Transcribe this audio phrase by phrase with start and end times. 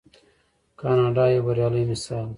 [0.79, 2.29] کاناډا یو بریالی مثال دی.